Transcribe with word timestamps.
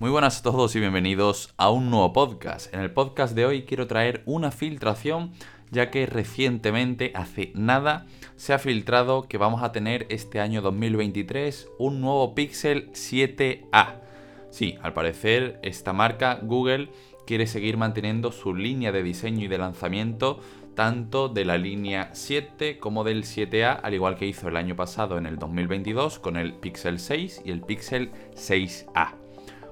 Muy 0.00 0.08
buenas 0.08 0.38
a 0.38 0.42
todos 0.44 0.74
y 0.74 0.80
bienvenidos 0.80 1.52
a 1.58 1.68
un 1.68 1.90
nuevo 1.90 2.14
podcast. 2.14 2.72
En 2.72 2.80
el 2.80 2.90
podcast 2.90 3.34
de 3.34 3.44
hoy 3.44 3.64
quiero 3.64 3.86
traer 3.86 4.22
una 4.24 4.50
filtración 4.50 5.32
ya 5.70 5.90
que 5.90 6.06
recientemente, 6.06 7.12
hace 7.14 7.52
nada, 7.54 8.06
se 8.34 8.54
ha 8.54 8.58
filtrado 8.58 9.28
que 9.28 9.36
vamos 9.36 9.62
a 9.62 9.72
tener 9.72 10.06
este 10.08 10.40
año 10.40 10.62
2023 10.62 11.68
un 11.78 12.00
nuevo 12.00 12.34
Pixel 12.34 12.90
7a. 12.92 14.00
Sí, 14.48 14.78
al 14.80 14.94
parecer 14.94 15.60
esta 15.62 15.92
marca 15.92 16.40
Google 16.42 16.88
quiere 17.26 17.46
seguir 17.46 17.76
manteniendo 17.76 18.32
su 18.32 18.54
línea 18.54 18.92
de 18.92 19.02
diseño 19.02 19.44
y 19.44 19.48
de 19.48 19.58
lanzamiento 19.58 20.40
tanto 20.74 21.28
de 21.28 21.44
la 21.44 21.58
línea 21.58 22.08
7 22.14 22.78
como 22.78 23.04
del 23.04 23.24
7A, 23.24 23.80
al 23.82 23.92
igual 23.92 24.16
que 24.16 24.24
hizo 24.24 24.48
el 24.48 24.56
año 24.56 24.76
pasado 24.76 25.18
en 25.18 25.26
el 25.26 25.36
2022 25.36 26.18
con 26.20 26.38
el 26.38 26.54
Pixel 26.54 26.98
6 26.98 27.42
y 27.44 27.50
el 27.50 27.60
Pixel 27.60 28.10
6A. 28.34 29.19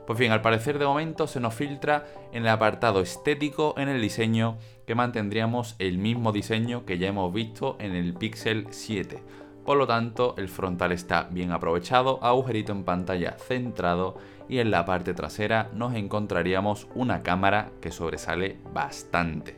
Pues 0.08 0.18
bien, 0.18 0.32
al 0.32 0.40
parecer 0.40 0.78
de 0.78 0.86
momento 0.86 1.26
se 1.26 1.38
nos 1.38 1.52
filtra 1.52 2.06
en 2.32 2.44
el 2.44 2.48
apartado 2.48 3.02
estético 3.02 3.74
en 3.76 3.90
el 3.90 4.00
diseño 4.00 4.56
que 4.86 4.94
mantendríamos 4.94 5.76
el 5.78 5.98
mismo 5.98 6.32
diseño 6.32 6.86
que 6.86 6.96
ya 6.96 7.08
hemos 7.08 7.30
visto 7.30 7.76
en 7.78 7.94
el 7.94 8.14
Pixel 8.14 8.68
7. 8.70 9.22
Por 9.66 9.76
lo 9.76 9.86
tanto, 9.86 10.34
el 10.38 10.48
frontal 10.48 10.92
está 10.92 11.24
bien 11.24 11.52
aprovechado, 11.52 12.24
agujerito 12.24 12.72
en 12.72 12.84
pantalla 12.84 13.32
centrado 13.32 14.16
y 14.48 14.60
en 14.60 14.70
la 14.70 14.86
parte 14.86 15.12
trasera 15.12 15.68
nos 15.74 15.94
encontraríamos 15.94 16.88
una 16.94 17.22
cámara 17.22 17.70
que 17.82 17.92
sobresale 17.92 18.56
bastante. 18.72 19.56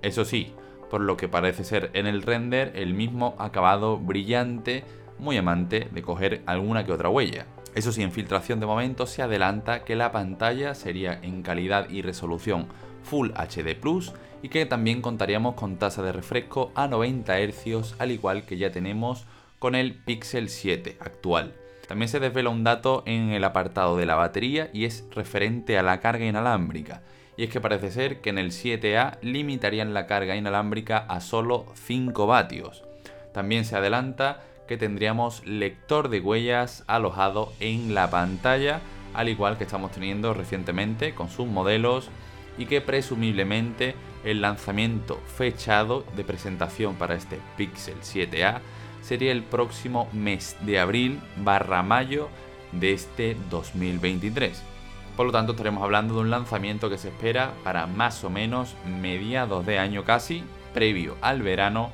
Eso 0.00 0.24
sí, 0.24 0.54
por 0.88 1.02
lo 1.02 1.18
que 1.18 1.28
parece 1.28 1.62
ser 1.62 1.90
en 1.92 2.06
el 2.06 2.22
render 2.22 2.72
el 2.74 2.94
mismo 2.94 3.34
acabado 3.38 3.98
brillante, 3.98 4.82
muy 5.18 5.36
amante 5.36 5.90
de 5.92 6.00
coger 6.00 6.40
alguna 6.46 6.86
que 6.86 6.92
otra 6.92 7.10
huella. 7.10 7.44
Eso 7.74 7.92
sí, 7.92 8.02
en 8.02 8.12
filtración 8.12 8.58
de 8.58 8.66
momento 8.66 9.06
se 9.06 9.22
adelanta 9.22 9.84
que 9.84 9.96
la 9.96 10.10
pantalla 10.10 10.74
sería 10.74 11.18
en 11.22 11.42
calidad 11.42 11.88
y 11.88 12.02
resolución 12.02 12.66
Full 13.04 13.30
HD 13.30 13.74
Plus 13.80 14.12
y 14.42 14.48
que 14.48 14.66
también 14.66 15.02
contaríamos 15.02 15.54
con 15.54 15.76
tasa 15.76 16.02
de 16.02 16.12
refresco 16.12 16.72
a 16.74 16.88
90 16.88 17.38
Hz 17.38 17.94
al 17.98 18.10
igual 18.10 18.44
que 18.44 18.56
ya 18.56 18.72
tenemos 18.72 19.26
con 19.58 19.74
el 19.74 19.94
Pixel 19.94 20.48
7 20.48 20.96
actual. 21.00 21.54
También 21.86 22.08
se 22.08 22.20
desvela 22.20 22.50
un 22.50 22.64
dato 22.64 23.02
en 23.06 23.30
el 23.30 23.44
apartado 23.44 23.96
de 23.96 24.06
la 24.06 24.14
batería 24.14 24.70
y 24.72 24.84
es 24.84 25.04
referente 25.10 25.78
a 25.78 25.82
la 25.82 26.00
carga 26.00 26.24
inalámbrica. 26.24 27.02
Y 27.36 27.44
es 27.44 27.50
que 27.50 27.60
parece 27.60 27.90
ser 27.90 28.20
que 28.20 28.30
en 28.30 28.38
el 28.38 28.50
7A 28.50 29.18
limitarían 29.22 29.94
la 29.94 30.06
carga 30.06 30.36
inalámbrica 30.36 30.98
a 30.98 31.20
solo 31.20 31.66
5 31.74 32.26
vatios. 32.26 32.84
También 33.32 33.64
se 33.64 33.76
adelanta 33.76 34.40
que 34.70 34.78
tendríamos 34.78 35.44
lector 35.44 36.10
de 36.10 36.20
huellas 36.20 36.84
alojado 36.86 37.52
en 37.58 37.92
la 37.92 38.08
pantalla, 38.08 38.80
al 39.14 39.28
igual 39.28 39.58
que 39.58 39.64
estamos 39.64 39.90
teniendo 39.90 40.32
recientemente 40.32 41.12
con 41.12 41.28
sus 41.28 41.48
modelos 41.48 42.08
y 42.56 42.66
que 42.66 42.80
presumiblemente 42.80 43.96
el 44.22 44.40
lanzamiento 44.40 45.20
fechado 45.26 46.04
de 46.14 46.22
presentación 46.22 46.94
para 46.94 47.16
este 47.16 47.40
Pixel 47.56 47.96
7A 48.00 48.60
sería 49.02 49.32
el 49.32 49.42
próximo 49.42 50.08
mes 50.12 50.56
de 50.60 50.78
abril 50.78 51.18
barra 51.38 51.82
mayo 51.82 52.28
de 52.70 52.92
este 52.92 53.36
2023. 53.50 54.62
Por 55.16 55.26
lo 55.26 55.32
tanto, 55.32 55.50
estaremos 55.50 55.82
hablando 55.82 56.14
de 56.14 56.20
un 56.20 56.30
lanzamiento 56.30 56.88
que 56.88 56.98
se 56.98 57.08
espera 57.08 57.54
para 57.64 57.88
más 57.88 58.22
o 58.22 58.30
menos 58.30 58.76
mediados 58.86 59.66
de 59.66 59.80
año 59.80 60.04
casi, 60.04 60.44
previo 60.72 61.16
al 61.22 61.42
verano. 61.42 61.90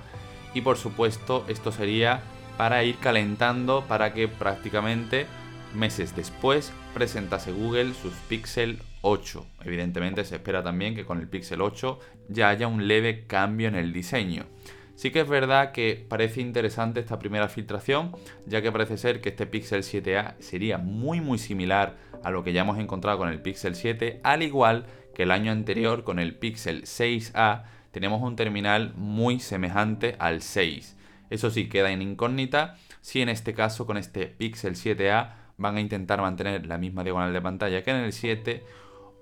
Y 0.53 0.61
por 0.61 0.77
supuesto, 0.77 1.47
esto 1.49 1.73
sería 1.73 2.21
para 2.57 2.85
ir 2.85 2.97
calentando 2.97 3.85
para 3.87 4.12
que 4.12 4.29
prácticamente 4.29 5.27
meses 5.75 6.17
después 6.17 6.73
presentase 6.95 7.53
Google 7.53 7.95
sus 7.95 8.15
Pixel 8.29 8.81
8. 9.03 9.47
Evidentemente 9.65 10.25
se 10.25 10.37
espera 10.37 10.62
también 10.62 10.95
que 10.95 11.05
con 11.05 11.19
el 11.19 11.29
Pixel 11.29 11.61
8 11.61 11.99
ya 12.29 12.49
haya 12.49 12.67
un 12.67 12.89
leve 12.89 13.27
cambio 13.27 13.69
en 13.69 13.75
el 13.75 13.93
diseño. 13.93 14.47
Sí 14.95 15.11
que 15.11 15.21
es 15.21 15.29
verdad 15.29 15.73
que 15.73 16.06
parece 16.09 16.41
interesante 16.41 17.00
esta 17.00 17.19
primera 17.19 17.49
filtración, 17.49 18.12
ya 18.47 18.62
que 18.62 18.73
parece 18.73 18.97
ser 18.97 19.21
que 19.21 19.28
este 19.28 19.47
Pixel 19.47 19.83
7a 19.83 20.37
sería 20.38 20.78
muy 20.78 21.21
muy 21.21 21.38
similar 21.38 21.99
a 22.25 22.31
lo 22.31 22.43
que 22.43 22.55
ya 22.55 22.62
hemos 22.62 22.78
encontrado 22.78 23.19
con 23.19 23.28
el 23.28 23.43
Pixel 23.43 23.75
7, 23.75 24.21
al 24.23 24.43
igual 24.43 24.87
que 25.15 25.25
el 25.25 25.33
año 25.33 25.53
anterior 25.53 26.03
con 26.03 26.19
el 26.19 26.34
Pixel 26.34 26.84
6a 26.84 27.65
tenemos 27.91 28.23
un 28.23 28.37
terminal 28.37 28.94
muy 28.97 29.38
semejante 29.38 30.17
al 30.19 30.41
6. 30.41 30.97
Eso 31.31 31.50
sí, 31.50 31.69
queda 31.69 31.91
en 31.91 32.03
incógnita. 32.03 32.76
Si 33.00 33.20
en 33.20 33.28
este 33.28 33.54
caso 33.54 33.87
con 33.87 33.97
este 33.97 34.26
Pixel 34.26 34.75
7a 34.75 35.34
van 35.59 35.76
a 35.76 35.81
intentar 35.81 36.20
mantener 36.20 36.66
la 36.66 36.78
misma 36.78 37.03
diagonal 37.03 37.32
de 37.32 37.41
pantalla 37.41 37.82
que 37.82 37.91
en 37.91 37.97
el 37.97 38.12
7 38.12 38.64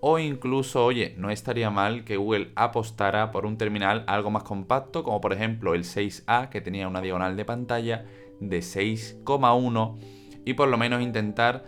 o 0.06 0.18
incluso, 0.18 0.84
oye, 0.84 1.14
no 1.16 1.30
estaría 1.30 1.70
mal 1.70 2.04
que 2.04 2.18
Google 2.18 2.50
apostara 2.56 3.30
por 3.30 3.46
un 3.46 3.56
terminal 3.56 4.04
algo 4.06 4.30
más 4.30 4.42
compacto, 4.42 5.02
como 5.02 5.22
por 5.22 5.32
ejemplo 5.32 5.74
el 5.74 5.84
6A, 5.84 6.50
que 6.50 6.60
tenía 6.60 6.88
una 6.88 7.00
diagonal 7.00 7.38
de 7.38 7.46
pantalla 7.46 8.04
de 8.38 8.58
6,1, 8.58 9.96
y 10.44 10.52
por 10.52 10.68
lo 10.68 10.76
menos 10.76 11.00
intentar, 11.00 11.64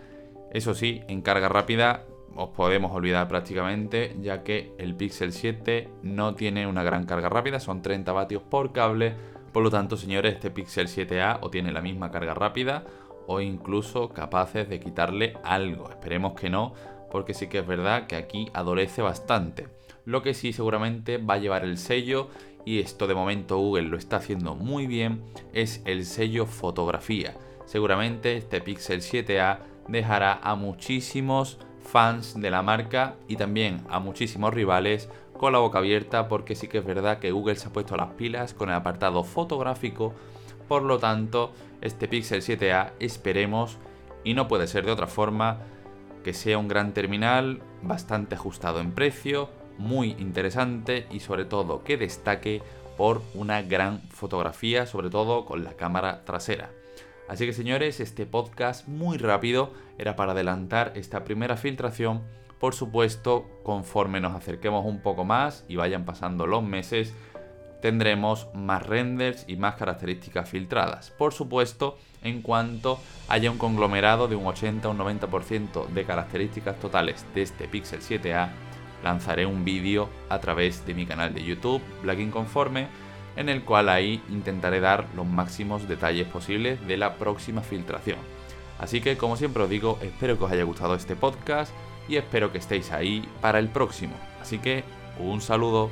eso 0.53 0.75
sí, 0.75 1.01
en 1.07 1.23
carga 1.23 1.49
rápida 1.49 2.03
os 2.35 2.49
podemos 2.49 2.91
olvidar 2.91 3.27
prácticamente, 3.27 4.15
ya 4.21 4.43
que 4.43 4.71
el 4.77 4.93
Pixel 4.93 5.33
7 5.33 5.89
no 6.03 6.35
tiene 6.35 6.67
una 6.67 6.83
gran 6.83 7.07
carga 7.07 7.29
rápida, 7.29 7.59
son 7.59 7.81
30 7.81 8.11
vatios 8.11 8.43
por 8.43 8.71
cable, 8.71 9.15
por 9.57 9.63
lo 9.63 9.71
tanto, 9.71 9.97
señores, 9.97 10.35
este 10.35 10.51
Pixel 10.51 10.87
7a 10.87 11.39
o 11.41 11.49
tiene 11.49 11.71
la 11.71 11.81
misma 11.81 12.11
carga 12.11 12.35
rápida 12.35 12.83
o 13.25 13.41
incluso 13.41 14.09
capaces 14.09 14.69
de 14.69 14.79
quitarle 14.79 15.33
algo. 15.43 15.89
Esperemos 15.89 16.39
que 16.39 16.51
no, 16.51 16.75
porque 17.09 17.33
sí 17.33 17.47
que 17.47 17.57
es 17.57 17.65
verdad 17.65 18.05
que 18.05 18.17
aquí 18.17 18.51
adolece 18.53 19.01
bastante. 19.01 19.67
Lo 20.05 20.21
que 20.21 20.35
sí 20.35 20.53
seguramente 20.53 21.17
va 21.17 21.33
a 21.33 21.39
llevar 21.39 21.63
el 21.63 21.79
sello, 21.79 22.27
y 22.65 22.81
esto 22.81 23.07
de 23.07 23.15
momento 23.15 23.57
Google 23.57 23.87
lo 23.87 23.97
está 23.97 24.17
haciendo 24.17 24.53
muy 24.53 24.85
bien, 24.85 25.23
es 25.53 25.81
el 25.85 26.05
sello 26.05 26.45
fotografía. 26.45 27.35
Seguramente 27.65 28.37
este 28.37 28.61
Pixel 28.61 29.01
7a 29.01 29.61
dejará 29.87 30.39
a 30.43 30.53
muchísimos 30.53 31.57
fans 31.81 32.39
de 32.39 32.51
la 32.51 32.61
marca 32.61 33.15
y 33.27 33.37
también 33.37 33.81
a 33.89 33.97
muchísimos 33.97 34.53
rivales 34.53 35.09
con 35.37 35.53
la 35.53 35.59
boca 35.59 35.79
abierta 35.79 36.27
porque 36.27 36.55
sí 36.55 36.67
que 36.67 36.79
es 36.79 36.85
verdad 36.85 37.19
que 37.19 37.31
Google 37.31 37.55
se 37.55 37.67
ha 37.67 37.73
puesto 37.73 37.95
las 37.95 38.13
pilas 38.13 38.53
con 38.53 38.69
el 38.69 38.75
apartado 38.75 39.23
fotográfico, 39.23 40.13
por 40.67 40.83
lo 40.83 40.99
tanto 40.99 41.53
este 41.81 42.07
Pixel 42.07 42.41
7a 42.41 42.91
esperemos 42.99 43.77
y 44.23 44.33
no 44.33 44.47
puede 44.47 44.67
ser 44.67 44.85
de 44.85 44.91
otra 44.91 45.07
forma 45.07 45.59
que 46.23 46.33
sea 46.33 46.57
un 46.57 46.67
gran 46.67 46.93
terminal 46.93 47.61
bastante 47.81 48.35
ajustado 48.35 48.81
en 48.81 48.91
precio, 48.91 49.49
muy 49.77 50.15
interesante 50.19 51.07
y 51.11 51.19
sobre 51.19 51.45
todo 51.45 51.83
que 51.83 51.97
destaque 51.97 52.61
por 52.97 53.21
una 53.33 53.61
gran 53.61 54.01
fotografía, 54.09 54.85
sobre 54.87 55.09
todo 55.09 55.45
con 55.45 55.63
la 55.63 55.73
cámara 55.73 56.25
trasera. 56.25 56.71
Así 57.27 57.45
que 57.45 57.53
señores, 57.53 57.99
este 57.99 58.25
podcast 58.25 58.87
muy 58.87 59.17
rápido 59.17 59.71
era 59.97 60.15
para 60.15 60.31
adelantar 60.31 60.93
esta 60.95 61.23
primera 61.23 61.57
filtración 61.57 62.23
por 62.59 62.73
supuesto, 62.73 63.45
conforme 63.63 64.19
nos 64.19 64.35
acerquemos 64.35 64.85
un 64.85 64.99
poco 64.99 65.25
más 65.25 65.63
y 65.67 65.75
vayan 65.75 66.05
pasando 66.05 66.47
los 66.47 66.63
meses, 66.63 67.13
tendremos 67.81 68.47
más 68.53 68.85
renders 68.85 69.45
y 69.47 69.55
más 69.55 69.75
características 69.75 70.49
filtradas. 70.49 71.11
Por 71.11 71.33
supuesto, 71.33 71.97
en 72.23 72.41
cuanto 72.41 72.99
haya 73.27 73.51
un 73.51 73.57
conglomerado 73.57 74.27
de 74.27 74.35
un 74.35 74.47
80 74.47 74.87
o 74.87 74.91
un 74.91 74.97
90% 74.97 75.87
de 75.87 76.03
características 76.03 76.79
totales 76.79 77.25
de 77.35 77.43
este 77.43 77.67
Pixel 77.67 78.01
7a, 78.01 78.49
lanzaré 79.03 79.45
un 79.45 79.63
vídeo 79.63 80.09
a 80.29 80.39
través 80.39 80.85
de 80.85 80.95
mi 80.95 81.05
canal 81.05 81.33
de 81.33 81.43
YouTube, 81.43 81.81
Black 82.01 82.19
Inconforme, 82.19 82.87
en 83.35 83.49
el 83.49 83.63
cual 83.63 83.89
ahí 83.89 84.23
intentaré 84.29 84.79
dar 84.79 85.05
los 85.15 85.27
máximos 85.27 85.87
detalles 85.87 86.27
posibles 86.27 86.85
de 86.87 86.97
la 86.97 87.15
próxima 87.15 87.61
filtración. 87.61 88.17
Así 88.79 89.01
que, 89.01 89.17
como 89.17 89.37
siempre 89.37 89.63
os 89.63 89.69
digo, 89.69 89.97
espero 90.01 90.37
que 90.37 90.43
os 90.43 90.51
haya 90.51 90.63
gustado 90.63 90.95
este 90.95 91.15
podcast 91.15 91.71
y 92.07 92.17
espero 92.17 92.51
que 92.51 92.57
estéis 92.57 92.91
ahí 92.91 93.27
para 93.41 93.59
el 93.59 93.69
próximo. 93.69 94.15
Así 94.41 94.59
que 94.59 94.83
un 95.19 95.41
saludo. 95.41 95.89